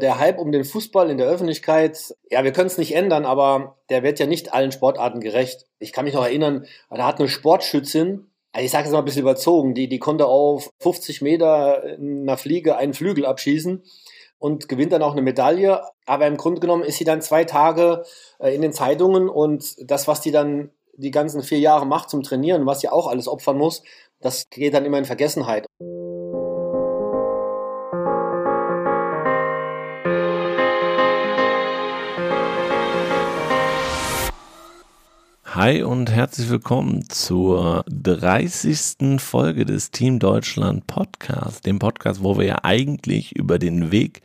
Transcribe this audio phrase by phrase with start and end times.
[0.00, 3.78] Der Hype um den Fußball in der Öffentlichkeit, ja, wir können es nicht ändern, aber
[3.88, 5.66] der wird ja nicht allen Sportarten gerecht.
[5.78, 9.04] Ich kann mich noch erinnern, da hat eine Sportschützin, also ich sage jetzt mal ein
[9.04, 13.82] bisschen überzogen, die, die konnte auf 50 Meter in einer Fliege einen Flügel abschießen
[14.38, 15.82] und gewinnt dann auch eine Medaille.
[16.06, 18.04] Aber im Grunde genommen ist sie dann zwei Tage
[18.38, 22.22] äh, in den Zeitungen und das, was die dann die ganzen vier Jahre macht zum
[22.22, 23.82] Trainieren, was sie auch alles opfern muss,
[24.20, 25.66] das geht dann immer in Vergessenheit.
[35.56, 39.18] Hi und herzlich willkommen zur 30.
[39.18, 44.20] Folge des Team Deutschland Podcast, dem Podcast, wo wir ja eigentlich über den Weg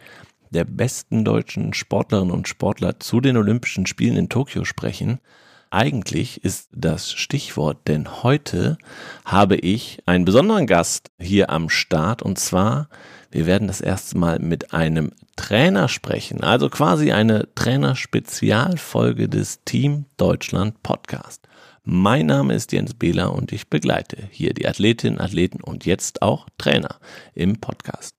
[0.49, 5.21] der besten deutschen Sportlerinnen und Sportler zu den Olympischen Spielen in Tokio sprechen.
[5.69, 8.77] Eigentlich ist das Stichwort, denn heute
[9.23, 12.89] habe ich einen besonderen Gast hier am Start und zwar
[13.31, 20.05] wir werden das erste Mal mit einem Trainer sprechen, also quasi eine Trainer-Spezialfolge des Team
[20.17, 21.47] Deutschland Podcast.
[21.83, 26.47] Mein Name ist Jens Behler und ich begleite hier die Athletinnen, Athleten und jetzt auch
[26.57, 26.97] Trainer
[27.33, 28.15] im Podcast.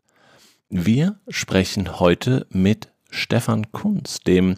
[0.71, 4.57] Wir sprechen heute mit Stefan Kunz, dem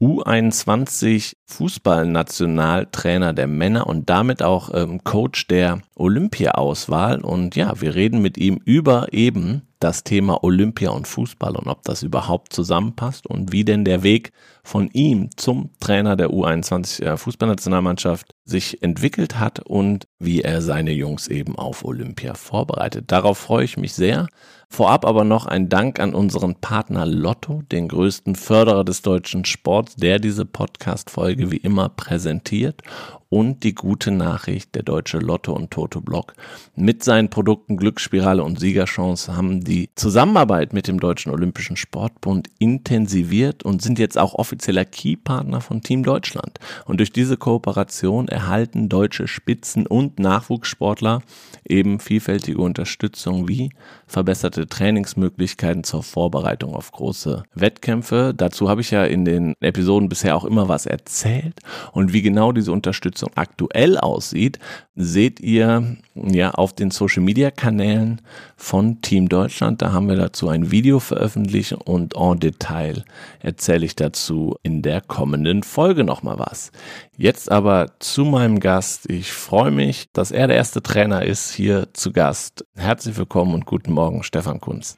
[0.00, 7.22] U21 Fußballnationaltrainer der Männer und damit auch ähm, Coach der Olympia-Auswahl.
[7.22, 11.82] Und ja, wir reden mit ihm über eben das Thema Olympia und Fußball und ob
[11.84, 17.16] das überhaupt zusammenpasst und wie denn der Weg von ihm zum Trainer der U21 äh,
[17.16, 23.12] Fußballnationalmannschaft sich entwickelt hat und wie er seine Jungs eben auf Olympia vorbereitet.
[23.12, 24.28] Darauf freue ich mich sehr.
[24.68, 29.96] Vorab aber noch ein Dank an unseren Partner Lotto, den größten Förderer des deutschen Sports,
[29.96, 32.82] der diese Podcast-Folge wie immer präsentiert
[33.28, 36.34] und die gute Nachricht, der deutsche Lotto und Toto Block
[36.76, 43.62] mit seinen Produkten Glücksspirale und Siegerchance haben die Zusammenarbeit mit dem Deutschen Olympischen Sportbund intensiviert
[43.62, 46.58] und sind jetzt auch offizieller Keypartner von Team Deutschland.
[46.84, 51.22] Und durch diese Kooperation erhalten deutsche Spitzen- und Nachwuchssportler
[51.68, 53.70] eben vielfältige Unterstützung wie
[54.06, 58.34] verbesserte Trainingsmöglichkeiten zur Vorbereitung auf große Wettkämpfe.
[58.36, 61.60] Dazu habe ich ja in den Episoden bisher auch immer was erzählt
[61.92, 64.58] und wie genau diese Unterstützung aktuell aussieht,
[64.94, 68.22] seht ihr ja auf den Social Media Kanälen
[68.56, 69.82] von Team Deutschland.
[69.82, 73.04] Da haben wir dazu ein Video veröffentlicht und en Detail
[73.40, 76.72] erzähle ich dazu in der kommenden Folge nochmal was.
[77.16, 79.10] Jetzt aber zu meinem Gast.
[79.10, 82.64] Ich freue mich, dass er der erste Trainer ist hier zu Gast.
[82.76, 84.96] Herzlich willkommen und guten Morgen, Stefan Kunz.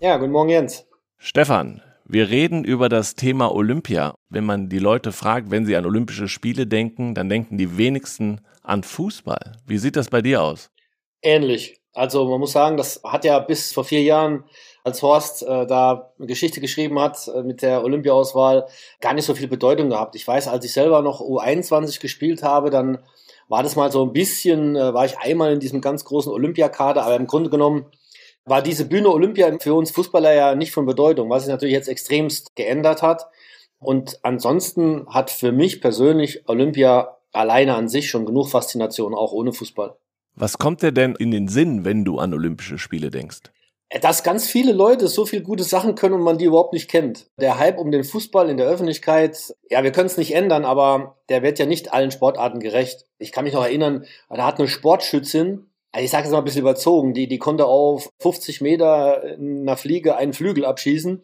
[0.00, 0.86] Ja, guten Morgen, Jens.
[1.18, 4.14] Stefan, wir reden über das Thema Olympia.
[4.28, 8.40] Wenn man die Leute fragt, wenn sie an Olympische Spiele denken, dann denken die wenigsten
[8.62, 9.56] an Fußball.
[9.66, 10.70] Wie sieht das bei dir aus?
[11.22, 11.80] Ähnlich.
[11.92, 14.44] Also man muss sagen, das hat ja bis vor vier Jahren,
[14.84, 18.68] als Horst äh, da eine Geschichte geschrieben hat äh, mit der Olympiaauswahl,
[19.00, 20.14] gar nicht so viel Bedeutung gehabt.
[20.14, 22.98] Ich weiß, als ich selber noch U21 gespielt habe, dann
[23.48, 27.02] war das mal so ein bisschen, äh, war ich einmal in diesem ganz großen Olympiakader,
[27.02, 27.86] aber im Grunde genommen
[28.46, 31.88] war diese Bühne Olympia für uns Fußballer ja nicht von Bedeutung, was sich natürlich jetzt
[31.88, 33.26] extremst geändert hat.
[33.78, 39.52] Und ansonsten hat für mich persönlich Olympia alleine an sich schon genug Faszination, auch ohne
[39.52, 39.96] Fußball.
[40.34, 43.40] Was kommt dir denn in den Sinn, wenn du an Olympische Spiele denkst?
[44.00, 47.30] Dass ganz viele Leute so viel gute Sachen können und man die überhaupt nicht kennt.
[47.38, 51.18] Der Hype um den Fußball in der Öffentlichkeit, ja, wir können es nicht ändern, aber
[51.28, 53.06] der wird ja nicht allen Sportarten gerecht.
[53.18, 56.44] Ich kann mich noch erinnern, da hat eine Sportschützin also ich sage jetzt mal ein
[56.44, 61.22] bisschen überzogen, die, die konnte auf 50 Meter in einer Fliege einen Flügel abschießen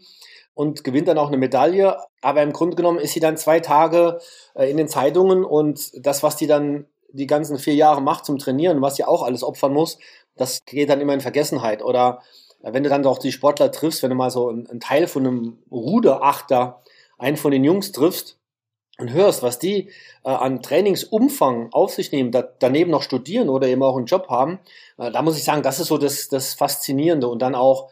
[0.55, 1.97] und gewinnt dann auch eine Medaille.
[2.21, 4.21] Aber im Grunde genommen ist sie dann zwei Tage
[4.55, 8.39] äh, in den Zeitungen und das, was die dann die ganzen vier Jahre macht zum
[8.39, 9.99] Trainieren, was sie auch alles opfern muss,
[10.37, 11.83] das geht dann immer in Vergessenheit.
[11.83, 12.23] Oder
[12.63, 15.27] äh, wenn du dann doch die Sportler triffst, wenn du mal so einen Teil von
[15.27, 16.83] einem Ruderachter,
[17.19, 18.39] einen von den Jungs triffst,
[19.03, 19.91] und hörst, was die
[20.25, 24.29] äh, an Trainingsumfang auf sich nehmen, da, daneben noch studieren oder eben auch einen Job
[24.29, 24.61] haben,
[24.97, 27.91] äh, da muss ich sagen, das ist so das, das Faszinierende und dann auch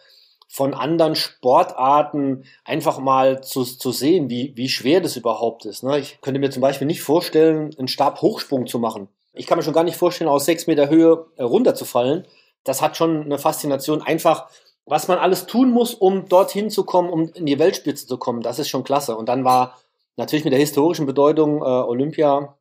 [0.49, 5.83] von anderen Sportarten einfach mal zu, zu sehen, wie, wie schwer das überhaupt ist.
[5.83, 5.99] Ne?
[5.99, 9.09] Ich könnte mir zum Beispiel nicht vorstellen, einen Stabhochsprung zu machen.
[9.33, 12.27] Ich kann mir schon gar nicht vorstellen, aus sechs Meter Höhe äh, runterzufallen.
[12.65, 14.03] Das hat schon eine Faszination.
[14.03, 14.49] Einfach,
[14.87, 18.43] was man alles tun muss, um dorthin zu kommen, um in die Weltspitze zu kommen,
[18.43, 19.17] das ist schon klasse.
[19.17, 19.77] Und dann war
[20.21, 22.57] natürlich mit der historischen Bedeutung äh, Olympia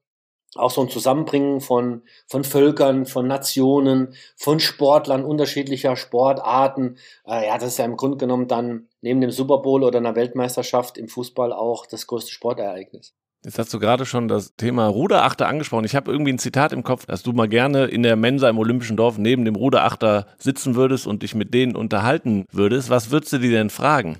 [0.56, 6.98] auch so ein Zusammenbringen von, von Völkern, von Nationen, von Sportlern unterschiedlicher Sportarten.
[7.28, 10.16] Äh, ja, das ist ja im Grunde genommen dann neben dem Super Bowl oder einer
[10.16, 13.14] Weltmeisterschaft im Fußball auch das größte Sportereignis.
[13.46, 15.86] Jetzt hast du gerade schon das Thema Ruderachter angesprochen.
[15.86, 18.58] Ich habe irgendwie ein Zitat im Kopf, dass du mal gerne in der Mensa im
[18.58, 22.90] Olympischen Dorf neben dem Ruderachter sitzen würdest und dich mit denen unterhalten würdest.
[22.90, 24.18] Was würdest du dir denn fragen?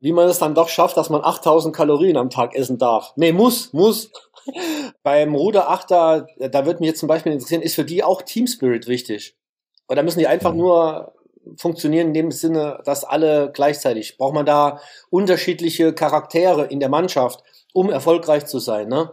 [0.00, 3.12] Wie man es dann doch schafft, dass man 8000 Kalorien am Tag essen darf.
[3.16, 4.10] Nee, muss, muss.
[5.02, 8.86] Beim Ruderachter, da würde mich jetzt zum Beispiel interessieren, ist für die auch Team Spirit
[8.86, 9.36] wichtig?
[9.88, 10.58] Oder müssen die einfach mhm.
[10.58, 11.12] nur
[11.56, 14.80] funktionieren in dem Sinne, dass alle gleichzeitig, braucht man da
[15.10, 17.42] unterschiedliche Charaktere in der Mannschaft?
[17.72, 18.88] um erfolgreich zu sein.
[18.88, 19.12] Ne?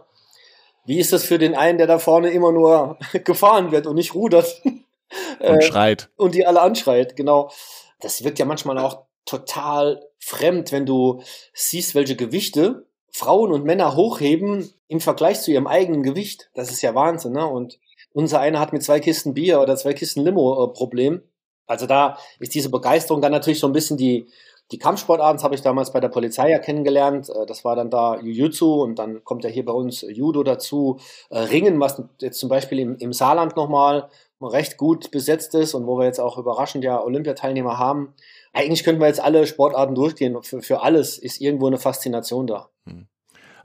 [0.84, 4.14] Wie ist das für den einen, der da vorne immer nur gefahren wird und nicht
[4.14, 4.62] rudert?
[4.64, 6.10] Und äh, schreit.
[6.16, 7.50] Und die alle anschreit, genau.
[8.00, 11.20] Das wirkt ja manchmal auch total fremd, wenn du
[11.52, 16.50] siehst, welche Gewichte Frauen und Männer hochheben im Vergleich zu ihrem eigenen Gewicht.
[16.54, 17.46] Das ist ja Wahnsinn, ne?
[17.46, 17.78] Und
[18.12, 21.22] unser einer hat mit zwei Kisten Bier oder zwei Kisten Limo äh, Problem.
[21.66, 24.28] Also da ist diese Begeisterung dann natürlich so ein bisschen die,
[24.72, 27.28] die Kampfsportarten habe ich damals bei der Polizei ja kennengelernt.
[27.28, 30.98] Äh, das war dann da Jiu-Jitsu und dann kommt ja hier bei uns Judo dazu.
[31.28, 34.08] Äh, Ringen, was jetzt zum Beispiel im, im Saarland nochmal
[34.40, 38.14] recht gut besetzt ist und wo wir jetzt auch überraschend ja Olympiateilnehmer haben.
[38.52, 40.36] Eigentlich könnten wir jetzt alle Sportarten durchgehen.
[40.42, 42.68] Für, für alles ist irgendwo eine Faszination da.
[42.86, 43.06] Hm.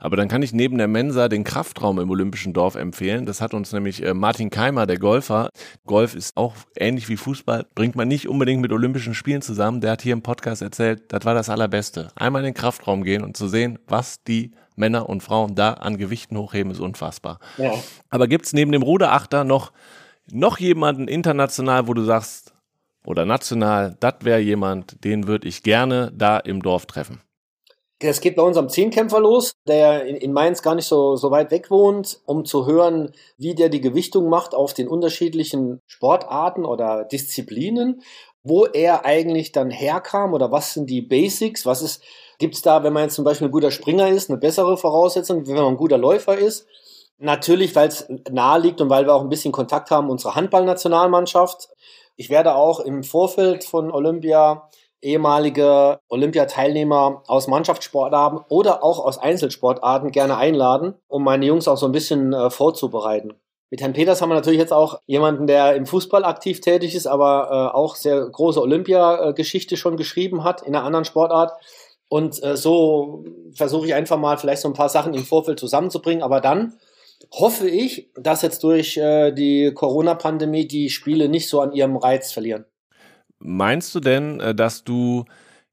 [0.04, 3.24] Aber dann kann ich neben der Mensa den Kraftraum im Olympischen Dorf empfehlen.
[3.24, 5.48] Das hat uns nämlich äh, Martin Keimer, der Golfer.
[5.86, 9.80] Golf ist auch ähnlich wie Fußball, bringt man nicht unbedingt mit Olympischen Spielen zusammen.
[9.80, 12.08] Der hat hier im Podcast erzählt, das war das Allerbeste.
[12.16, 15.96] Einmal in den Kraftraum gehen und zu sehen, was die Männer und Frauen da an
[15.96, 17.38] Gewichten hochheben, ist unfassbar.
[17.56, 17.72] Ja.
[18.10, 19.72] Aber gibt's neben dem Ruderachter noch,
[20.30, 22.53] noch jemanden international, wo du sagst,
[23.06, 27.20] oder national, das wäre jemand, den würde ich gerne da im Dorf treffen?
[28.00, 31.70] Es geht bei unserem Zehnkämpfer los, der in, Mainz gar nicht so, so weit weg
[31.70, 38.02] wohnt, um zu hören, wie der die Gewichtung macht auf den unterschiedlichen Sportarten oder Disziplinen,
[38.42, 42.02] wo er eigentlich dann herkam oder was sind die Basics, was ist,
[42.38, 45.54] gibt's da, wenn man jetzt zum Beispiel ein guter Springer ist, eine bessere Voraussetzung, wenn
[45.54, 46.66] man ein guter Läufer ist.
[47.18, 51.68] Natürlich, weil es nahe liegt und weil wir auch ein bisschen Kontakt haben, unsere Handballnationalmannschaft.
[52.16, 54.68] Ich werde auch im Vorfeld von Olympia
[55.04, 61.86] ehemalige Olympiateilnehmer aus Mannschaftssportarten oder auch aus Einzelsportarten gerne einladen, um meine Jungs auch so
[61.86, 63.34] ein bisschen äh, vorzubereiten.
[63.70, 67.06] Mit Herrn Peters haben wir natürlich jetzt auch jemanden, der im Fußball aktiv tätig ist,
[67.06, 71.52] aber äh, auch sehr große Olympiageschichte schon geschrieben hat in einer anderen Sportart.
[72.08, 73.24] Und äh, so
[73.54, 76.22] versuche ich einfach mal vielleicht so ein paar Sachen im Vorfeld zusammenzubringen.
[76.22, 76.74] Aber dann
[77.32, 82.32] hoffe ich, dass jetzt durch äh, die Corona-Pandemie die Spiele nicht so an ihrem Reiz
[82.32, 82.64] verlieren.
[83.38, 85.24] Meinst du denn, äh, dass du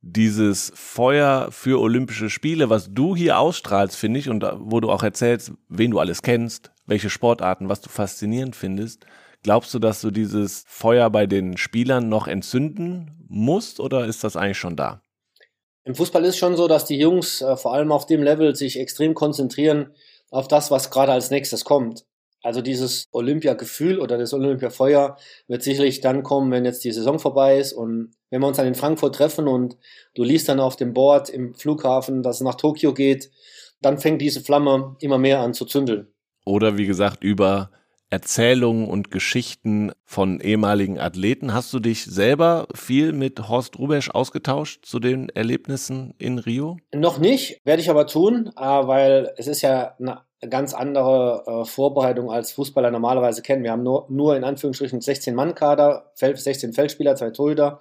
[0.01, 5.03] dieses Feuer für Olympische Spiele, was du hier ausstrahlst, finde ich, und wo du auch
[5.03, 9.05] erzählst, wen du alles kennst, welche Sportarten, was du faszinierend findest,
[9.43, 14.35] glaubst du, dass du dieses Feuer bei den Spielern noch entzünden musst oder ist das
[14.35, 15.01] eigentlich schon da?
[15.83, 18.79] Im Fußball ist schon so, dass die Jungs äh, vor allem auf dem Level sich
[18.79, 19.93] extrem konzentrieren
[20.31, 22.05] auf das, was gerade als nächstes kommt.
[22.41, 25.15] Also dieses Olympia-Gefühl oder das Olympia-Feuer
[25.47, 28.65] wird sicherlich dann kommen, wenn jetzt die Saison vorbei ist und wenn wir uns dann
[28.65, 29.77] in Frankfurt treffen und
[30.15, 33.29] du liest dann auf dem Board im Flughafen, dass es nach Tokio geht,
[33.81, 36.07] dann fängt diese Flamme immer mehr an zu zündeln.
[36.43, 37.69] Oder wie gesagt, über
[38.11, 41.53] Erzählungen und Geschichten von ehemaligen Athleten.
[41.53, 46.77] Hast du dich selber viel mit Horst Rubesch ausgetauscht zu den Erlebnissen in Rio?
[46.93, 50.19] Noch nicht, werde ich aber tun, äh, weil es ist ja eine
[50.49, 53.63] ganz andere äh, Vorbereitung als Fußballer normalerweise kennen.
[53.63, 57.79] Wir haben nur, nur in Anführungsstrichen 16-Mann-Kader, 16 Feldspieler, zwei Torhüter.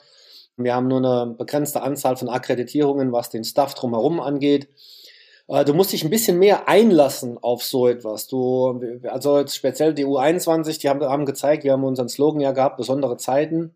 [0.57, 4.69] Wir haben nur eine begrenzte Anzahl von Akkreditierungen, was den Staff drumherum angeht.
[5.51, 8.29] Äh, du musst dich ein bisschen mehr einlassen auf so etwas.
[8.29, 12.53] Du, also jetzt speziell die U21, die haben, haben gezeigt, wir haben unseren Slogan ja
[12.53, 13.75] gehabt, besondere Zeiten,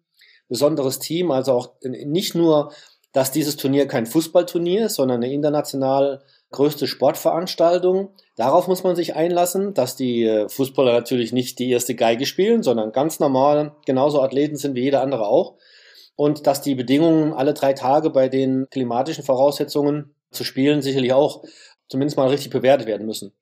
[0.48, 2.72] besonderes Team, also auch nicht nur,
[3.12, 8.10] dass dieses Turnier kein Fußballturnier ist, sondern eine international größte Sportveranstaltung.
[8.36, 12.62] Darauf muss man sich einlassen, dass die äh, Fußballer natürlich nicht die erste Geige spielen,
[12.62, 15.54] sondern ganz normal genauso Athleten sind wie jeder andere auch.
[16.16, 21.44] Und dass die Bedingungen alle drei Tage bei den klimatischen Voraussetzungen zu spielen sicherlich auch
[21.88, 23.32] zumindest mal richtig bewertet werden müssen.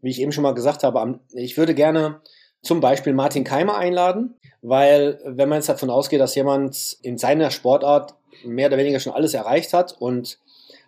[0.00, 2.20] Wie ich eben schon mal gesagt habe, ich würde gerne
[2.62, 7.50] zum Beispiel Martin Keimer einladen, weil wenn man jetzt davon ausgeht, dass jemand in seiner
[7.50, 10.38] Sportart mehr oder weniger schon alles erreicht hat und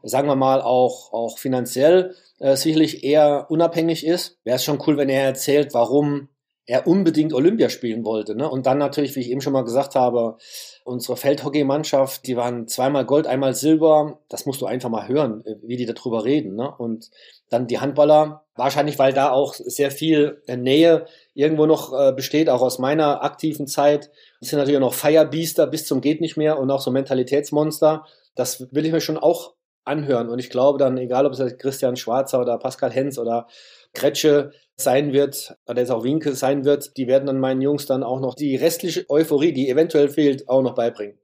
[0.03, 4.97] sagen wir mal, auch, auch finanziell äh, sicherlich eher unabhängig ist, wäre es schon cool,
[4.97, 6.29] wenn er erzählt, warum
[6.67, 8.35] er unbedingt Olympia spielen wollte.
[8.35, 8.49] Ne?
[8.49, 10.39] Und dann natürlich, wie ich eben schon mal gesagt habe,
[10.85, 14.19] unsere Feldhockeymannschaft, die waren zweimal Gold, einmal Silber.
[14.29, 16.57] Das musst du einfach mal hören, äh, wie die darüber reden.
[16.57, 16.73] Ne?
[16.77, 17.11] Und
[17.51, 22.63] dann die Handballer, wahrscheinlich, weil da auch sehr viel Nähe irgendwo noch äh, besteht, auch
[22.63, 24.11] aus meiner aktiven Zeit.
[24.41, 28.07] Das sind natürlich auch noch Firebeaster bis zum geht nicht mehr und auch so Mentalitätsmonster.
[28.35, 29.54] Das will ich mir schon auch
[29.85, 30.29] anhören.
[30.29, 33.47] Und ich glaube dann, egal ob es Christian Schwarzer oder Pascal Hens oder
[33.93, 38.03] Kretsche sein wird, oder jetzt auch Winke sein wird, die werden dann meinen Jungs dann
[38.03, 41.19] auch noch die restliche Euphorie, die eventuell fehlt, auch noch beibringen.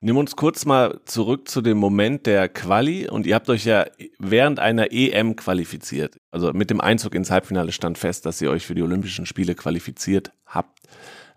[0.00, 3.84] Nimm uns kurz mal zurück zu dem Moment der Quali und ihr habt euch ja
[4.20, 6.18] während einer EM qualifiziert.
[6.30, 9.56] Also mit dem Einzug ins Halbfinale stand fest, dass ihr euch für die Olympischen Spiele
[9.56, 10.77] qualifiziert habt.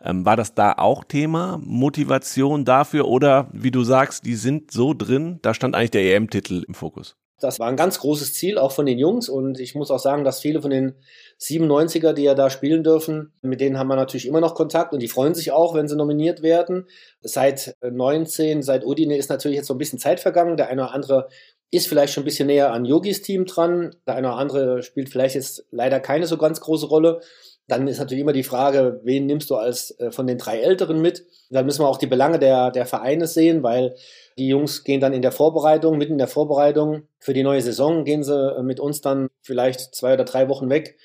[0.03, 4.93] Ähm, war das da auch Thema, Motivation dafür oder wie du sagst, die sind so
[4.93, 7.15] drin, da stand eigentlich der EM-Titel im Fokus?
[7.41, 9.27] Das war ein ganz großes Ziel, auch von den Jungs.
[9.27, 10.93] Und ich muss auch sagen, dass viele von den
[11.39, 15.01] 97er, die ja da spielen dürfen, mit denen haben wir natürlich immer noch Kontakt und
[15.01, 16.87] die freuen sich auch, wenn sie nominiert werden.
[17.21, 20.55] Seit 19, seit Udine ist natürlich jetzt so ein bisschen Zeit vergangen.
[20.55, 21.29] Der eine oder andere
[21.71, 23.95] ist vielleicht schon ein bisschen näher an Yogis Team dran.
[24.05, 27.21] Der eine oder andere spielt vielleicht jetzt leider keine so ganz große Rolle.
[27.71, 31.01] Dann ist natürlich immer die Frage, wen nimmst du als äh, von den drei Älteren
[31.01, 31.25] mit?
[31.49, 33.95] Dann müssen wir auch die Belange der, der Vereine sehen, weil
[34.37, 38.03] die Jungs gehen dann in der Vorbereitung, mitten in der Vorbereitung für die neue Saison,
[38.03, 40.97] gehen sie äh, mit uns dann vielleicht zwei oder drei Wochen weg.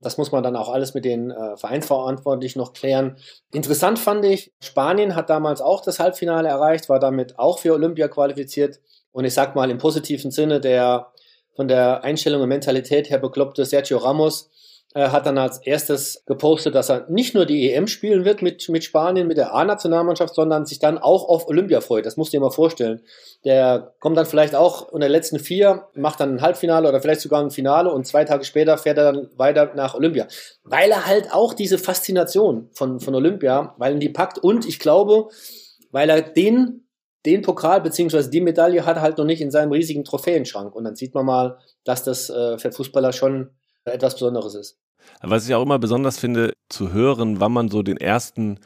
[0.00, 3.18] Das muss man dann auch alles mit den äh, Vereinsverantwortlichen noch klären.
[3.52, 8.08] Interessant fand ich, Spanien hat damals auch das Halbfinale erreicht, war damit auch für Olympia
[8.08, 8.80] qualifiziert.
[9.12, 11.12] Und ich sag mal im positiven Sinne, der
[11.54, 14.50] von der Einstellung und Mentalität her bekloppte Sergio Ramos
[14.96, 18.68] er hat dann als erstes gepostet, dass er nicht nur die EM spielen wird mit,
[18.68, 22.06] mit Spanien, mit der A-Nationalmannschaft, sondern sich dann auch auf Olympia freut.
[22.06, 23.02] Das musst du dir mal vorstellen.
[23.44, 27.22] Der kommt dann vielleicht auch in der letzten vier, macht dann ein Halbfinale oder vielleicht
[27.22, 30.28] sogar ein Finale und zwei Tage später fährt er dann weiter nach Olympia.
[30.62, 34.78] Weil er halt auch diese Faszination von, von Olympia, weil ihn die packt und ich
[34.78, 35.28] glaube,
[35.90, 36.82] weil er den
[37.26, 40.74] den Pokal beziehungsweise die Medaille hat halt noch nicht in seinem riesigen Trophäenschrank.
[40.74, 43.50] Und dann sieht man mal, dass das äh, für Fußballer schon
[43.84, 44.78] etwas Besonderes ist.
[45.22, 48.58] Was ich auch immer besonders finde, zu hören, wann man so den ersten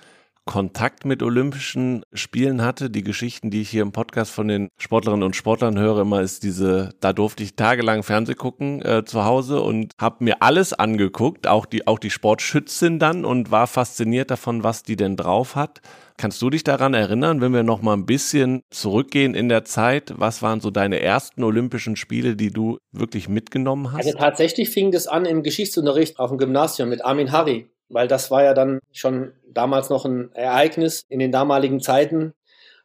[0.48, 2.88] Kontakt mit Olympischen Spielen hatte.
[2.88, 6.42] Die Geschichten, die ich hier im Podcast von den Sportlerinnen und Sportlern höre, immer ist
[6.42, 11.46] diese, da durfte ich tagelang Fernseh gucken äh, zu Hause und habe mir alles angeguckt,
[11.46, 15.82] auch die, auch die Sportschützin dann und war fasziniert davon, was die denn drauf hat.
[16.16, 20.14] Kannst du dich daran erinnern, wenn wir noch mal ein bisschen zurückgehen in der Zeit?
[20.16, 24.06] Was waren so deine ersten Olympischen Spiele, die du wirklich mitgenommen hast?
[24.06, 28.30] Also tatsächlich fing das an im Geschichtsunterricht auf dem Gymnasium mit Armin Harry, weil das
[28.30, 32.34] war ja dann schon damals noch ein Ereignis in den damaligen Zeiten.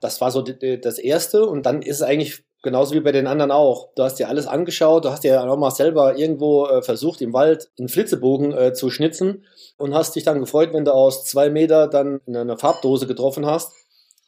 [0.02, 3.52] Das war so das erste und dann ist es eigentlich genauso wie bei den anderen
[3.52, 3.90] auch.
[3.96, 7.34] Du hast dir alles angeschaut, du hast dir auch mal selber irgendwo äh, versucht, im
[7.34, 9.46] Wald einen Flitzebogen äh, zu schnitzen
[9.78, 13.74] und hast dich dann gefreut, wenn du aus zwei Meter dann eine Farbdose getroffen hast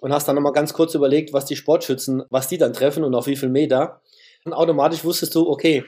[0.01, 3.15] und hast dann nochmal ganz kurz überlegt, was die Sportschützen, was die dann treffen und
[3.15, 4.01] auf wie viel Meter.
[4.43, 5.83] Und automatisch wusstest du, okay,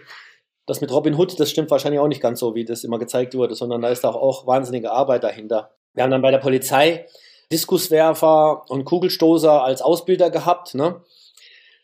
[0.67, 3.33] das mit Robin Hood, das stimmt wahrscheinlich auch nicht ganz so, wie das immer gezeigt
[3.33, 5.71] wurde, sondern da ist auch, auch wahnsinnige Arbeit dahinter.
[5.93, 7.07] Wir haben dann bei der Polizei
[7.51, 11.01] Diskuswerfer und Kugelstoßer als Ausbilder gehabt, ne?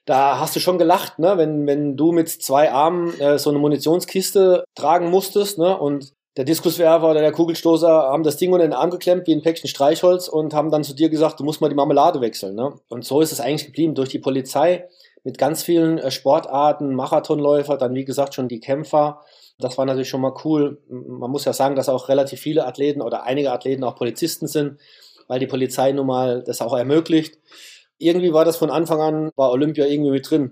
[0.06, 1.38] da hast du schon gelacht, ne?
[1.38, 5.78] wenn, wenn du mit zwei Armen äh, so eine Munitionskiste tragen musstest ne?
[5.78, 9.44] und der Diskuswerfer oder der Kugelstoßer haben das Ding unter den Arm geklemmt wie ein
[9.44, 12.56] Päckchen Streichholz und haben dann zu dir gesagt, du musst mal die Marmelade wechseln.
[12.56, 12.74] Ne?
[12.90, 14.90] Und so ist es eigentlich geblieben durch die Polizei
[15.24, 19.22] mit ganz vielen äh, Sportarten, Marathonläufer, dann wie gesagt schon die Kämpfer.
[19.60, 20.82] Das war natürlich schon mal cool.
[20.90, 24.80] Man muss ja sagen, dass auch relativ viele Athleten oder einige Athleten auch Polizisten sind,
[25.28, 27.38] weil die Polizei nun mal das auch ermöglicht
[28.04, 30.52] irgendwie war das von Anfang an, war Olympia irgendwie mit drin.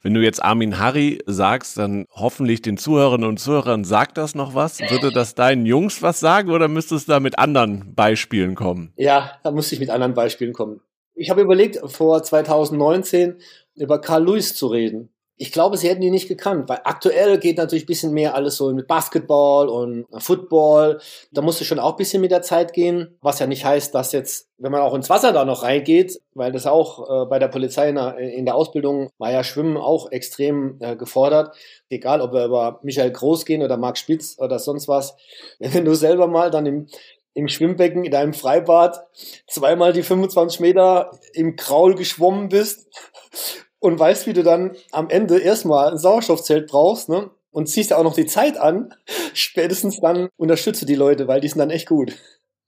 [0.00, 4.54] Wenn du jetzt Armin Harry sagst, dann hoffentlich den Zuhörerinnen und Zuhörern sagt das noch
[4.54, 4.78] was.
[4.78, 8.92] Würde das deinen Jungs was sagen oder müsstest du da mit anderen Beispielen kommen?
[8.96, 10.80] Ja, da musste ich mit anderen Beispielen kommen.
[11.14, 13.38] Ich habe überlegt, vor 2019
[13.80, 17.58] über Carl Lewis zu reden ich glaube, sie hätten die nicht gekannt, weil aktuell geht
[17.58, 21.00] natürlich ein bisschen mehr alles so mit Basketball und Football.
[21.30, 24.10] Da musste schon auch ein bisschen mit der Zeit gehen, was ja nicht heißt, dass
[24.10, 27.46] jetzt, wenn man auch ins Wasser da noch reingeht, weil das auch äh, bei der
[27.46, 31.54] Polizei in der, in der, Ausbildung war ja Schwimmen auch extrem äh, gefordert.
[31.88, 35.16] Egal, ob wir über Michael Groß gehen oder Marc Spitz oder sonst was.
[35.60, 36.88] Wenn du selber mal dann im,
[37.34, 39.06] im Schwimmbecken in deinem Freibad
[39.46, 42.88] zweimal die 25 Meter im Kraul geschwommen bist
[43.80, 47.30] und weißt, wie du dann am Ende erstmal ein Sauerstoffzelt brauchst, ne?
[47.50, 48.94] Und ziehst ja auch noch die Zeit an,
[49.34, 52.16] spätestens dann unterstütze die Leute, weil die sind dann echt gut.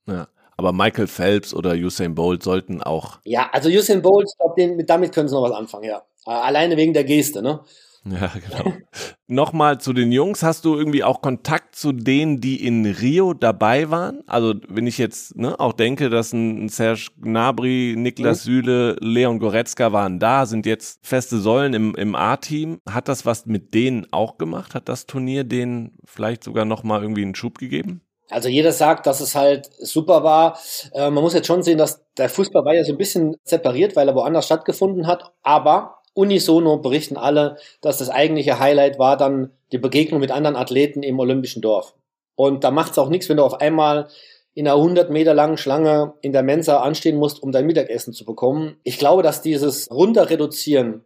[0.07, 0.29] Ja.
[0.57, 3.19] Aber Michael Phelps oder Usain Bolt sollten auch.
[3.25, 6.03] Ja, also Usain Bolt, ich glaube, damit können sie noch was anfangen, ja.
[6.27, 7.61] Alleine wegen der Geste, ne?
[8.11, 8.73] Ja, genau.
[9.27, 10.43] Nochmal zu den Jungs.
[10.43, 14.23] Hast du irgendwie auch Kontakt zu denen, die in Rio dabei waren?
[14.27, 18.51] Also, wenn ich jetzt ne, auch denke, dass ein Serge Gnabry, Niklas mhm.
[18.51, 22.81] Süle, Leon Goretzka waren da, sind jetzt feste Säulen im, im A-Team.
[22.89, 24.75] Hat das was mit denen auch gemacht?
[24.75, 28.01] Hat das Turnier denen vielleicht sogar nochmal irgendwie einen Schub gegeben?
[28.31, 30.59] Also jeder sagt, dass es halt super war.
[30.93, 33.97] Äh, man muss jetzt schon sehen, dass der Fußball war ja so ein bisschen separiert,
[33.97, 35.33] weil er woanders stattgefunden hat.
[35.43, 41.03] Aber unisono berichten alle, dass das eigentliche Highlight war dann die Begegnung mit anderen Athleten
[41.03, 41.95] im Olympischen Dorf.
[42.35, 44.09] Und da macht es auch nichts, wenn du auf einmal
[44.55, 48.25] in einer 100 Meter langen Schlange in der Mensa anstehen musst, um dein Mittagessen zu
[48.25, 48.77] bekommen.
[48.83, 51.05] Ich glaube, dass dieses Runterreduzieren,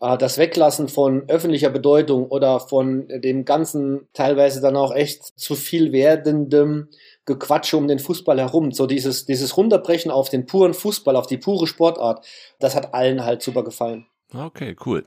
[0.00, 5.54] äh, das Weglassen von öffentlicher Bedeutung oder von dem ganzen teilweise dann auch echt zu
[5.54, 6.88] viel werdendem
[7.24, 11.38] Gequatsche um den Fußball herum, so dieses, dieses Runterbrechen auf den puren Fußball, auf die
[11.38, 12.26] pure Sportart,
[12.58, 14.06] das hat allen halt super gefallen.
[14.34, 15.04] Okay, cool.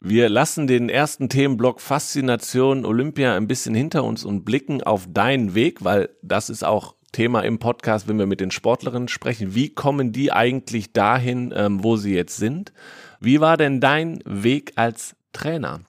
[0.00, 5.54] Wir lassen den ersten Themenblock Faszination Olympia ein bisschen hinter uns und blicken auf deinen
[5.54, 9.54] Weg, weil das ist auch Thema im Podcast, wenn wir mit den Sportlerinnen sprechen.
[9.54, 12.72] Wie kommen die eigentlich dahin, ähm, wo sie jetzt sind?
[13.20, 15.80] Wie war denn dein Weg als Trainer?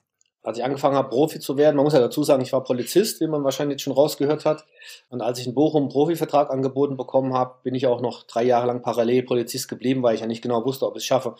[0.42, 3.20] Als ich angefangen habe, Profi zu werden, man muss ja dazu sagen, ich war Polizist,
[3.20, 4.64] wie man wahrscheinlich schon rausgehört hat.
[5.08, 8.42] Und als ich in Bochum einen Profivertrag angeboten bekommen habe, bin ich auch noch drei
[8.42, 11.36] Jahre lang parallel Polizist geblieben, weil ich ja nicht genau wusste, ob ich es schaffe.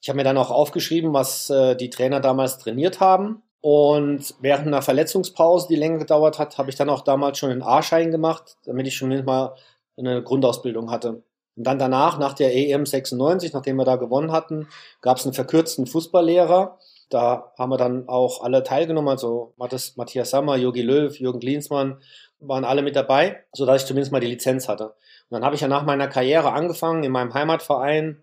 [0.00, 3.42] Ich habe mir dann auch aufgeschrieben, was äh, die Trainer damals trainiert haben.
[3.60, 7.62] Und während einer Verletzungspause, die länger gedauert hat, habe ich dann auch damals schon einen
[7.62, 9.54] A-Schein gemacht, damit ich schon mal
[9.96, 11.22] eine Grundausbildung hatte.
[11.56, 14.68] Und dann danach, nach der EM 96, nachdem wir da gewonnen hatten,
[15.00, 16.78] gab es einen verkürzten Fußballlehrer.
[17.10, 22.00] Da haben wir dann auch alle teilgenommen, also Matthias Sammer, Jogi Löw, Jürgen Klinsmann,
[22.38, 24.84] waren alle mit dabei, sodass ich zumindest mal die Lizenz hatte.
[24.84, 24.94] Und
[25.30, 28.22] dann habe ich ja nach meiner Karriere angefangen, in meinem Heimatverein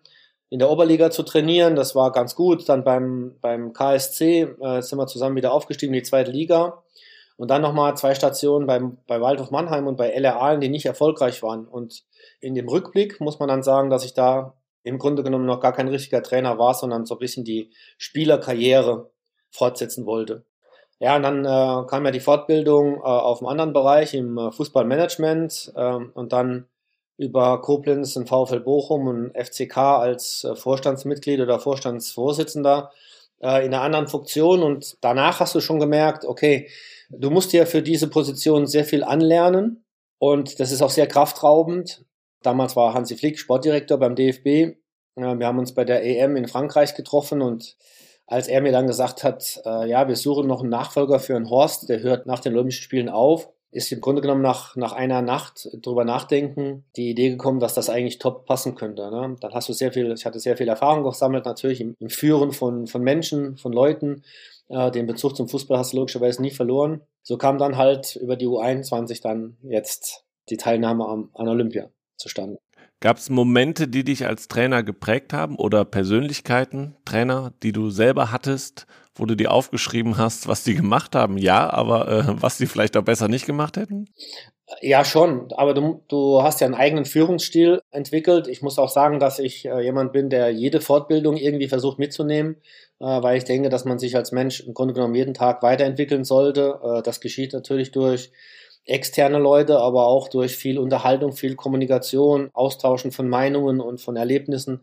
[0.56, 1.76] in der Oberliga zu trainieren.
[1.76, 2.70] Das war ganz gut.
[2.70, 6.82] Dann beim, beim KSC äh, sind wir zusammen wieder aufgestiegen in die zweite Liga.
[7.36, 10.86] Und dann nochmal zwei Stationen beim, bei Waldhof Mannheim und bei LR Aalen, die nicht
[10.86, 11.68] erfolgreich waren.
[11.68, 12.06] Und
[12.40, 15.74] in dem Rückblick muss man dann sagen, dass ich da im Grunde genommen noch gar
[15.74, 19.12] kein richtiger Trainer war, sondern so ein bisschen die Spielerkarriere
[19.52, 20.46] fortsetzen wollte.
[21.00, 24.54] Ja, und dann äh, kam ja die Fortbildung äh, auf einem anderen Bereich im äh,
[24.54, 26.70] Fußballmanagement äh, und dann
[27.18, 32.92] über Koblenz, den VfL Bochum und FCK als äh, Vorstandsmitglied oder Vorstandsvorsitzender
[33.42, 36.70] äh, in einer anderen Funktion und danach hast du schon gemerkt, okay,
[37.10, 39.86] du musst ja für diese Position sehr viel anlernen
[40.20, 42.04] und das ist auch sehr kraftraubend.
[42.42, 44.78] Damals war Hansi Flick Sportdirektor beim DFB.
[45.16, 47.78] Wir haben uns bei der EM in Frankreich getroffen und
[48.28, 51.50] als er mir dann gesagt hat, äh, ja, wir suchen noch einen Nachfolger für einen
[51.50, 55.22] Horst, der hört nach den Olympischen Spielen auf, ist im Grunde genommen nach, nach einer
[55.22, 59.12] Nacht drüber nachdenken die Idee gekommen, dass das eigentlich top passen könnte.
[59.12, 59.36] Ne?
[59.42, 62.54] Dann hast du sehr viel, ich hatte sehr viel Erfahrung gesammelt, natürlich im, im Führen
[62.54, 64.24] von, von Menschen, von Leuten.
[64.70, 67.02] Äh, den Bezug zum Fußball hast du logischerweise nie verloren.
[67.22, 72.60] So kam dann halt über die U21 dann jetzt die Teilnahme am, an Olympia zustande.
[73.02, 78.32] Gab es Momente, die dich als Trainer geprägt haben oder Persönlichkeiten, Trainer, die du selber
[78.32, 81.38] hattest, wo du dir aufgeschrieben hast, was die gemacht haben?
[81.38, 84.10] Ja, aber äh, was die vielleicht auch besser nicht gemacht hätten?
[84.82, 85.52] Ja, schon.
[85.56, 88.48] Aber du, du hast ja einen eigenen Führungsstil entwickelt.
[88.48, 92.56] Ich muss auch sagen, dass ich äh, jemand bin, der jede Fortbildung irgendwie versucht mitzunehmen,
[93.00, 96.24] äh, weil ich denke, dass man sich als Mensch im Grunde genommen jeden Tag weiterentwickeln
[96.24, 96.80] sollte.
[96.84, 98.32] Äh, das geschieht natürlich durch
[98.86, 104.82] externe Leute, aber auch durch viel Unterhaltung, viel Kommunikation, Austauschen von Meinungen und von Erlebnissen.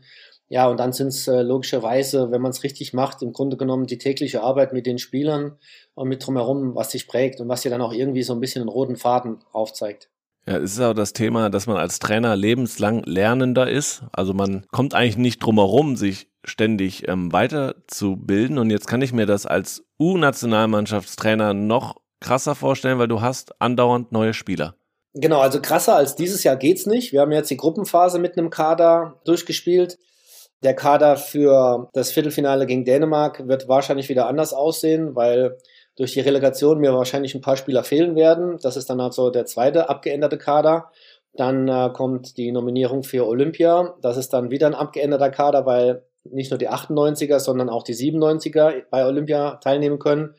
[0.48, 3.86] Ja, und dann sind es äh, logischerweise, wenn man es richtig macht, im Grunde genommen
[3.86, 5.56] die tägliche Arbeit mit den Spielern
[5.94, 8.60] und mit drumherum, was sich prägt und was dir dann auch irgendwie so ein bisschen
[8.60, 10.10] einen roten Faden aufzeigt.
[10.46, 14.02] Ja, es ist auch das Thema, dass man als Trainer lebenslang lernender ist.
[14.12, 18.58] Also man kommt eigentlich nicht drum herum, sich ständig ähm, weiterzubilden.
[18.58, 24.12] Und jetzt kann ich mir das als U-Nationalmannschaftstrainer noch krasser vorstellen, weil du hast andauernd
[24.12, 24.74] neue Spieler.
[25.14, 27.12] Genau, also krasser als dieses Jahr geht's nicht.
[27.12, 29.98] Wir haben jetzt die Gruppenphase mit einem Kader durchgespielt.
[30.62, 35.58] Der Kader für das Viertelfinale gegen Dänemark wird wahrscheinlich wieder anders aussehen, weil
[35.96, 38.58] durch die Relegation mir wahrscheinlich ein paar Spieler fehlen werden.
[38.62, 40.90] Das ist dann also der zweite abgeänderte Kader.
[41.34, 43.94] Dann äh, kommt die Nominierung für Olympia.
[44.00, 47.94] Das ist dann wieder ein abgeänderter Kader, weil nicht nur die 98er, sondern auch die
[47.94, 50.34] 97er bei Olympia teilnehmen können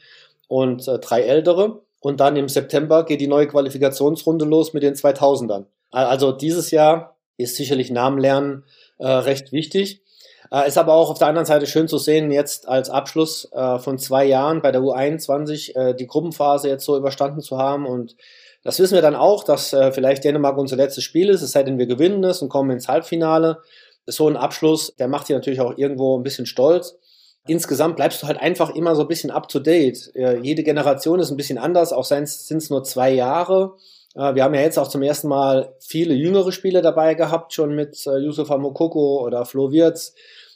[0.53, 1.81] und äh, drei ältere.
[1.99, 5.65] Und dann im September geht die neue Qualifikationsrunde los mit den 2000ern.
[5.89, 8.63] Also dieses Jahr ist sicherlich Namenlernen
[8.99, 10.03] äh, recht wichtig.
[10.51, 13.79] Äh, ist aber auch auf der anderen Seite schön zu sehen, jetzt als Abschluss äh,
[13.79, 17.87] von zwei Jahren bei der U21 äh, die Gruppenphase jetzt so überstanden zu haben.
[17.87, 18.15] Und
[18.63, 21.63] das wissen wir dann auch, dass äh, vielleicht Dänemark unser letztes Spiel ist, es sei
[21.63, 23.57] denn, wir gewinnen es und kommen ins Halbfinale.
[24.05, 26.99] So ein Abschluss, der macht dich natürlich auch irgendwo ein bisschen stolz
[27.47, 30.11] insgesamt bleibst du halt einfach immer so ein bisschen up to date.
[30.41, 33.75] jede Generation ist ein bisschen anders, auch sind es nur zwei Jahre.
[34.15, 37.75] Äh, wir haben ja jetzt auch zum ersten Mal viele jüngere Spieler dabei gehabt, schon
[37.75, 40.13] mit äh, Yusufa Mokoko oder Flo Wirtz.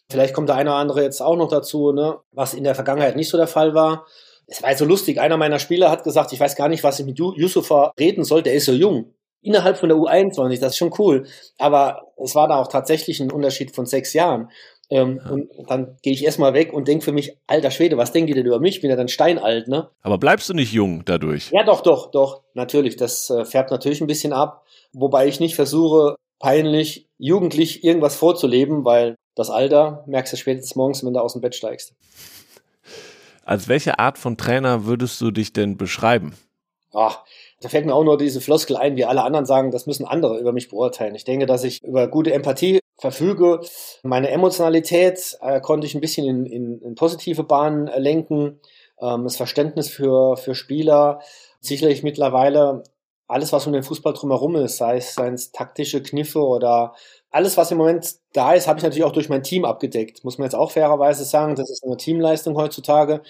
[0.09, 2.17] Vielleicht kommt der eine oder andere jetzt auch noch dazu, ne?
[2.31, 4.05] was in der Vergangenheit nicht so der Fall war.
[4.45, 5.19] Es war so lustig.
[5.19, 8.41] Einer meiner Spieler hat gesagt, ich weiß gar nicht, was ich mit Yusufa reden soll,
[8.41, 9.13] der ist so jung.
[9.41, 11.27] Innerhalb von der U21, das ist schon cool.
[11.57, 14.49] Aber es war da auch tatsächlich ein Unterschied von sechs Jahren.
[14.89, 15.31] Ähm, ja.
[15.31, 18.33] Und dann gehe ich erstmal weg und denke für mich, alter Schwede, was denken die
[18.33, 18.81] denn über mich?
[18.81, 19.89] Bin ja dann steinalt, ne?
[20.01, 21.51] Aber bleibst du nicht jung dadurch?
[21.51, 22.95] Ja, doch, doch, doch, natürlich.
[22.95, 24.65] Das äh, färbt natürlich ein bisschen ab.
[24.93, 31.05] Wobei ich nicht versuche, peinlich, jugendlich irgendwas vorzuleben, weil das Alter merkst du spätestens morgens,
[31.05, 31.93] wenn du aus dem Bett steigst.
[33.43, 36.33] Als welche Art von Trainer würdest du dich denn beschreiben?
[36.93, 37.23] Ach,
[37.61, 40.39] da fällt mir auch nur diese Floskel ein, wie alle anderen sagen, das müssen andere
[40.39, 41.15] über mich beurteilen.
[41.15, 43.61] Ich denke, dass ich über gute Empathie verfüge.
[44.03, 48.59] Meine Emotionalität äh, konnte ich ein bisschen in, in, in positive Bahnen äh, lenken.
[48.99, 51.19] Ähm, das Verständnis für, für Spieler.
[51.61, 52.83] Sicherlich mittlerweile
[53.27, 56.95] alles, was um den Fußball drumherum ist, sei es, sei es taktische Kniffe oder
[57.29, 60.23] alles, was im Moment da ist, habe ich natürlich auch durch mein Team abgedeckt.
[60.23, 63.21] Muss man jetzt auch fairerweise sagen, das ist eine Teamleistung heutzutage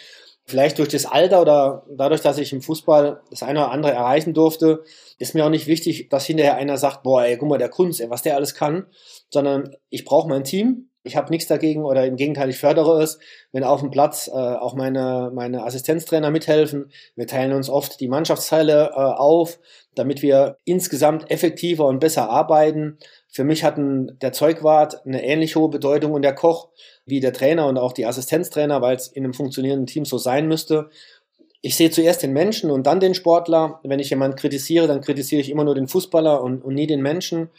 [0.47, 4.33] vielleicht durch das Alter oder dadurch, dass ich im Fußball das eine oder andere erreichen
[4.33, 4.83] durfte,
[5.19, 7.99] ist mir auch nicht wichtig, dass hinterher einer sagt, boah, ey, guck mal, der Kunst,
[7.99, 8.85] ey, was der alles kann,
[9.29, 10.89] sondern ich brauche mein Team.
[11.03, 13.17] Ich habe nichts dagegen oder im Gegenteil, ich fördere es,
[13.53, 16.91] wenn auf dem Platz äh, auch meine, meine Assistenztrainer mithelfen.
[17.15, 19.59] Wir teilen uns oft die Mannschaftsteile äh, auf,
[19.95, 22.97] damit wir insgesamt effektiver und besser arbeiten.
[23.29, 26.69] Für mich hatten der Zeugwart eine ähnlich hohe Bedeutung und der Koch
[27.07, 30.47] wie der Trainer und auch die Assistenztrainer, weil es in einem funktionierenden Team so sein
[30.47, 30.89] müsste.
[31.61, 33.79] Ich sehe zuerst den Menschen und dann den Sportler.
[33.83, 37.01] Wenn ich jemanden kritisiere, dann kritisiere ich immer nur den Fußballer und, und nie den
[37.01, 37.49] Menschen.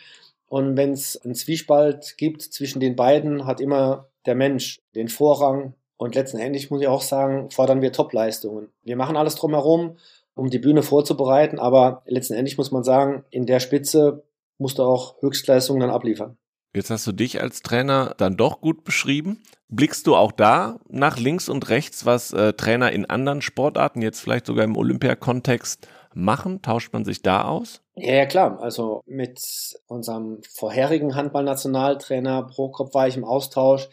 [0.49, 5.75] Und wenn es einen Zwiespalt gibt zwischen den beiden, hat immer der Mensch den Vorrang.
[5.97, 8.69] Und letztendlich muss ich auch sagen, fordern wir Topleistungen.
[8.85, 9.97] Wir machen alles drumherum,
[10.35, 14.23] um die Bühne vorzubereiten, aber letztendlich muss man sagen, in der Spitze
[14.59, 16.37] musst du auch Höchstleistungen dann abliefern.
[16.75, 19.43] Jetzt hast du dich als Trainer dann doch gut beschrieben.
[19.69, 24.21] Blickst du auch da nach links und rechts, was äh, Trainer in anderen Sportarten, jetzt
[24.21, 26.63] vielleicht sogar im Olympiakontext, machen?
[26.63, 27.83] Tauscht man sich da aus?
[28.01, 28.61] Ja, ja, klar.
[28.61, 29.41] Also mit
[29.87, 33.89] unserem vorherigen Handballnationaltrainer Prokop war ich im Austausch.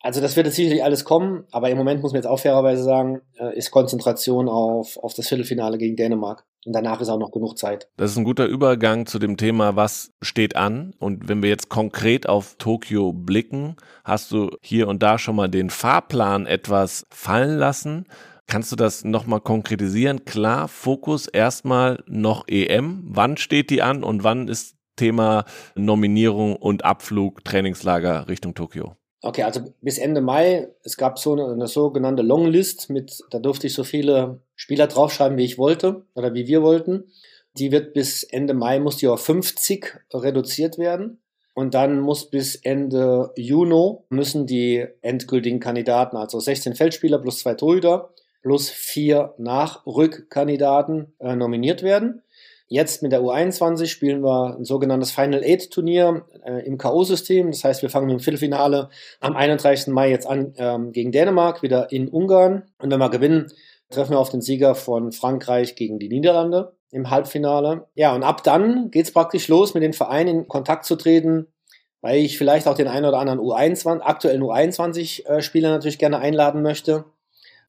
[0.00, 2.82] Also das wird jetzt sicherlich alles kommen, aber im Moment muss man jetzt auch fairerweise
[2.82, 6.44] sagen, äh, ist Konzentration auf, auf das Viertelfinale gegen Dänemark.
[6.64, 7.88] Und danach ist auch noch genug Zeit.
[7.96, 10.92] Das ist ein guter Übergang zu dem Thema, was steht an.
[10.98, 15.48] Und wenn wir jetzt konkret auf Tokio blicken, hast du hier und da schon mal
[15.48, 18.06] den Fahrplan etwas fallen lassen.
[18.50, 20.24] Kannst du das nochmal konkretisieren?
[20.24, 23.02] Klar, Fokus erstmal noch EM.
[23.04, 28.96] Wann steht die an und wann ist Thema Nominierung und Abflug, Trainingslager Richtung Tokio?
[29.20, 33.66] Okay, also bis Ende Mai, es gab so eine, eine sogenannte Longlist mit, da durfte
[33.66, 37.04] ich so viele Spieler draufschreiben, wie ich wollte oder wie wir wollten.
[37.58, 41.20] Die wird bis Ende Mai, muss die auf 50 reduziert werden.
[41.52, 47.54] Und dann muss bis Ende Juni müssen die endgültigen Kandidaten, also 16 Feldspieler plus zwei
[47.54, 52.22] Torhüter, plus vier Nachrückkandidaten äh, nominiert werden.
[52.70, 57.46] Jetzt mit der U21 spielen wir ein sogenanntes Final Eight Turnier äh, im K.O.-System.
[57.46, 59.86] Das heißt, wir fangen dem Viertelfinale am 31.
[59.88, 62.64] Mai jetzt an ähm, gegen Dänemark, wieder in Ungarn.
[62.78, 63.50] Und wenn wir gewinnen,
[63.88, 67.86] treffen wir auf den Sieger von Frankreich gegen die Niederlande im Halbfinale.
[67.94, 71.46] Ja, und ab dann geht's praktisch los, mit den Vereinen in Kontakt zu treten,
[72.02, 76.60] weil ich vielleicht auch den einen oder anderen U21, aktuellen U21-Spieler äh, natürlich gerne einladen
[76.60, 77.06] möchte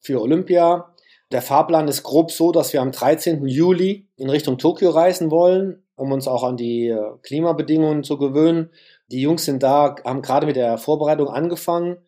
[0.00, 0.94] für Olympia.
[1.32, 3.46] Der Fahrplan ist grob so, dass wir am 13.
[3.46, 8.70] Juli in Richtung Tokio reisen wollen, um uns auch an die äh, Klimabedingungen zu gewöhnen.
[9.12, 11.98] Die Jungs sind da, haben gerade mit der Vorbereitung angefangen.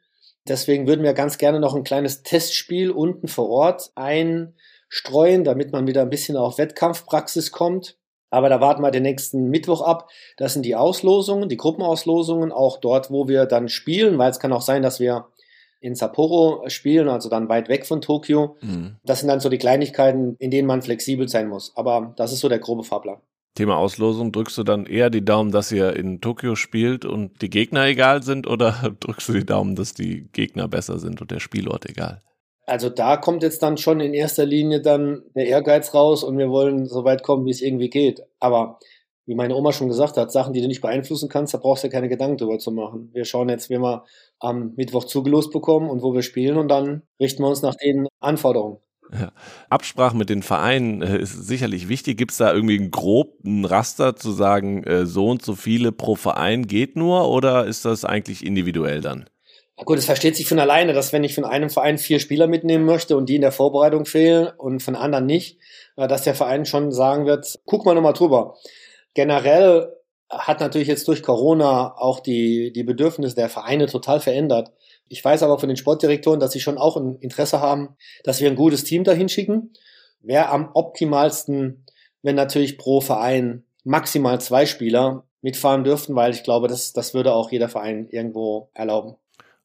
[0.48, 5.86] Deswegen würden wir ganz gerne noch ein kleines Testspiel unten vor Ort einstreuen, damit man
[5.86, 7.96] wieder ein bisschen auf Wettkampfpraxis kommt.
[8.30, 10.08] Aber da warten wir den nächsten Mittwoch ab.
[10.36, 14.52] Das sind die Auslosungen, die Gruppenauslosungen, auch dort, wo wir dann spielen, weil es kann
[14.52, 15.26] auch sein, dass wir
[15.82, 18.56] in Sapporo spielen, also dann weit weg von Tokio.
[18.62, 18.96] Mhm.
[19.04, 21.72] Das sind dann so die Kleinigkeiten, in denen man flexibel sein muss.
[21.76, 23.18] Aber das ist so der grobe Fahrplan.
[23.54, 27.50] Thema Auslosung, drückst du dann eher die Daumen, dass ihr in Tokio spielt und die
[27.50, 31.40] Gegner egal sind oder drückst du die Daumen, dass die Gegner besser sind und der
[31.40, 32.22] Spielort egal?
[32.64, 36.48] Also da kommt jetzt dann schon in erster Linie dann der Ehrgeiz raus und wir
[36.48, 38.22] wollen so weit kommen, wie es irgendwie geht.
[38.38, 38.78] Aber
[39.26, 41.88] wie meine Oma schon gesagt hat, Sachen, die du nicht beeinflussen kannst, da brauchst du
[41.88, 43.10] ja keine Gedanken drüber zu machen.
[43.12, 44.04] Wir schauen jetzt, wie wir
[44.42, 48.08] am Mittwoch zugelost bekommen und wo wir spielen und dann richten wir uns nach den
[48.20, 48.78] Anforderungen.
[49.12, 49.30] Ja.
[49.68, 52.16] Absprache mit den Vereinen äh, ist sicherlich wichtig.
[52.16, 56.14] Gibt es da irgendwie einen groben Raster zu sagen, äh, so und so viele pro
[56.14, 59.28] Verein geht nur oder ist das eigentlich individuell dann?
[59.76, 62.46] Na gut, es versteht sich von alleine, dass wenn ich von einem Verein vier Spieler
[62.46, 65.58] mitnehmen möchte und die in der Vorbereitung fehlen und von anderen nicht,
[65.96, 68.54] äh, dass der Verein schon sagen wird, guck mal nochmal drüber.
[69.12, 69.92] Generell
[70.38, 74.72] hat natürlich jetzt durch Corona auch die, die Bedürfnisse der Vereine total verändert.
[75.08, 78.48] Ich weiß aber von den Sportdirektoren, dass sie schon auch ein Interesse haben, dass wir
[78.48, 79.72] ein gutes Team dahin schicken.
[80.20, 81.84] Wäre am optimalsten,
[82.22, 87.34] wenn natürlich pro Verein maximal zwei Spieler mitfahren dürften, weil ich glaube, das, das würde
[87.34, 89.16] auch jeder Verein irgendwo erlauben.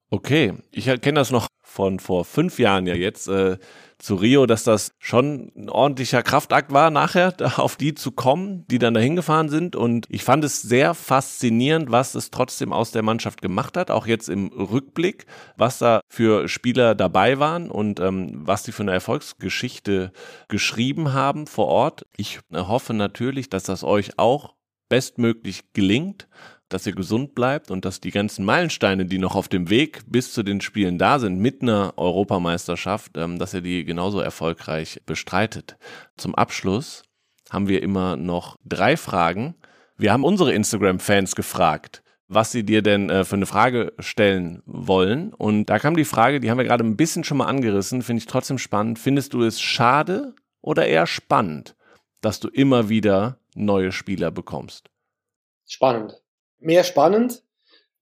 [0.09, 3.57] Okay, ich kenne das noch von vor fünf Jahren ja jetzt äh,
[3.99, 8.79] zu Rio, dass das schon ein ordentlicher Kraftakt war, nachher auf die zu kommen, die
[8.79, 9.75] dann dahin gefahren sind.
[9.75, 14.07] Und ich fand es sehr faszinierend, was es trotzdem aus der Mannschaft gemacht hat, auch
[14.07, 15.25] jetzt im Rückblick,
[15.57, 20.13] was da für Spieler dabei waren und ähm, was sie für eine Erfolgsgeschichte
[20.47, 22.05] geschrieben haben vor Ort.
[22.15, 24.55] Ich hoffe natürlich, dass das euch auch
[24.89, 26.29] bestmöglich gelingt
[26.69, 30.33] dass ihr gesund bleibt und dass die ganzen Meilensteine, die noch auf dem Weg bis
[30.33, 35.77] zu den Spielen da sind, mit einer Europameisterschaft, ähm, dass ihr die genauso erfolgreich bestreitet.
[36.17, 37.03] Zum Abschluss
[37.49, 39.55] haben wir immer noch drei Fragen.
[39.95, 45.33] Wir haben unsere Instagram-Fans gefragt, was sie dir denn äh, für eine Frage stellen wollen.
[45.33, 48.19] Und da kam die Frage, die haben wir gerade ein bisschen schon mal angerissen, finde
[48.19, 48.99] ich trotzdem spannend.
[48.99, 51.75] Findest du es schade oder eher spannend,
[52.19, 54.89] dass du immer wieder neue Spieler bekommst?
[55.65, 56.21] Spannend
[56.59, 57.43] mehr spannend.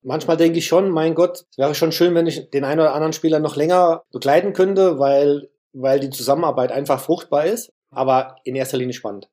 [0.01, 2.93] Manchmal denke ich schon, mein Gott, es wäre schon schön, wenn ich den einen oder
[2.93, 8.55] anderen Spieler noch länger begleiten könnte, weil, weil die Zusammenarbeit einfach fruchtbar ist, aber in
[8.55, 9.29] erster Linie spannend.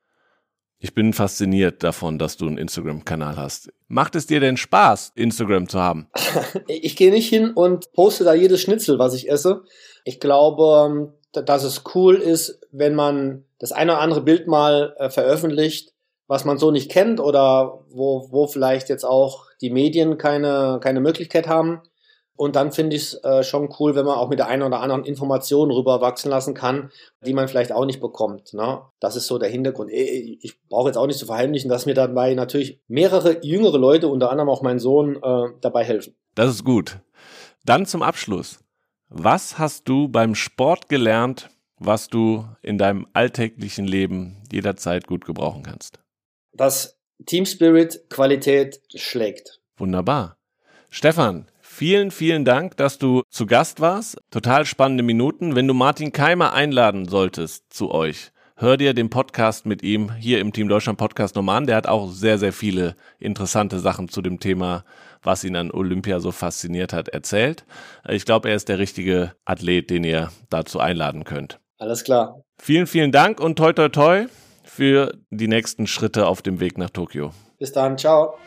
[0.85, 3.73] Ich bin fasziniert davon, dass du einen Instagram-Kanal hast.
[3.87, 6.09] Macht es dir denn Spaß, Instagram zu haben?
[6.67, 9.63] ich gehe nicht hin und poste da jedes Schnitzel, was ich esse.
[10.05, 15.09] Ich glaube, dass es cool ist, wenn man das eine oder andere Bild mal äh,
[15.09, 15.92] veröffentlicht,
[16.33, 21.01] was man so nicht kennt oder wo, wo vielleicht jetzt auch die Medien keine, keine
[21.01, 21.83] Möglichkeit haben.
[22.37, 24.81] Und dann finde ich es äh, schon cool, wenn man auch mit der einen oder
[24.81, 26.91] anderen Information rüberwachsen lassen kann,
[27.21, 28.55] die man vielleicht auch nicht bekommt.
[28.55, 28.81] Ne?
[28.99, 29.91] Das ist so der Hintergrund.
[29.93, 34.31] Ich brauche jetzt auch nicht zu verheimlichen, dass mir dabei natürlich mehrere jüngere Leute, unter
[34.31, 36.17] anderem auch mein Sohn, äh, dabei helfen.
[36.35, 36.99] Das ist gut.
[37.67, 38.59] Dann zum Abschluss.
[39.11, 45.63] Was hast du beim Sport gelernt, was du in deinem alltäglichen Leben jederzeit gut gebrauchen
[45.63, 46.02] kannst?
[46.53, 49.61] Dass Team Spirit Qualität schlägt.
[49.77, 50.37] Wunderbar.
[50.91, 54.19] Stefan, vielen, vielen Dank, dass du zu Gast warst.
[54.31, 55.57] Total spannende Minuten.
[55.57, 60.41] Wenn du Martin Keimer einladen solltest zu euch, hör dir den Podcast mit ihm hier
[60.41, 61.67] im Team Deutschland Podcast nochmal an.
[61.67, 64.85] Der hat auch sehr, sehr viele interessante Sachen zu dem Thema,
[65.23, 67.65] was ihn an Olympia so fasziniert hat, erzählt.
[68.09, 71.59] Ich glaube, er ist der richtige Athlet, den ihr dazu einladen könnt.
[71.79, 72.43] Alles klar.
[72.61, 74.27] Vielen, vielen Dank und toi, toi, toi
[74.75, 77.33] für die nächsten Schritte auf dem Weg nach Tokio.
[77.59, 78.39] Bis dann, ciao.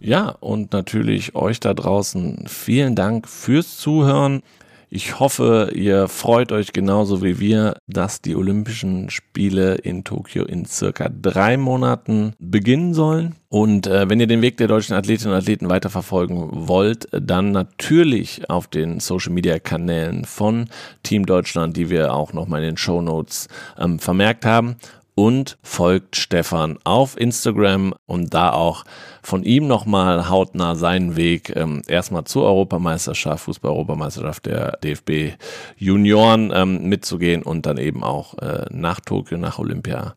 [0.00, 4.42] Ja, und natürlich euch da draußen vielen Dank fürs Zuhören.
[4.90, 10.64] Ich hoffe, ihr freut euch genauso wie wir, dass die Olympischen Spiele in Tokio in
[10.64, 13.34] circa drei Monaten beginnen sollen.
[13.50, 18.48] Und äh, wenn ihr den Weg der deutschen Athletinnen und Athleten weiterverfolgen wollt, dann natürlich
[18.48, 20.70] auf den Social Media Kanälen von
[21.02, 23.48] Team Deutschland, die wir auch nochmal in den Show Notes
[23.78, 24.76] ähm, vermerkt haben
[25.18, 28.84] und folgt Stefan auf Instagram und da auch
[29.20, 35.36] von ihm nochmal hautnah seinen Weg ähm, erstmal zur Europameisterschaft, Fußball-Europameisterschaft der DFB
[35.76, 40.14] Junioren ähm, mitzugehen und dann eben auch äh, nach Tokio, nach Olympia.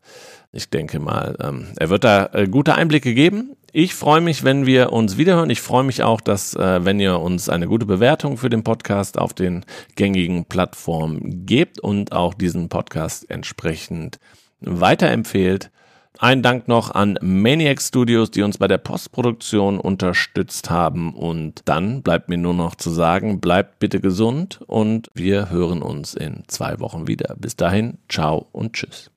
[0.52, 3.56] Ich denke mal, ähm, er wird da äh, gute Einblicke geben.
[3.72, 5.50] Ich freue mich, wenn wir uns wiederhören.
[5.50, 9.18] Ich freue mich auch, dass, äh, wenn ihr uns eine gute Bewertung für den Podcast
[9.18, 9.64] auf den
[9.96, 14.20] gängigen Plattformen gebt und auch diesen Podcast entsprechend
[14.64, 15.70] weiterempfehlt.
[16.18, 21.14] Ein Dank noch an Maniac Studios, die uns bei der Postproduktion unterstützt haben.
[21.14, 26.14] Und dann bleibt mir nur noch zu sagen, bleibt bitte gesund und wir hören uns
[26.14, 27.34] in zwei Wochen wieder.
[27.38, 29.10] Bis dahin, ciao und tschüss.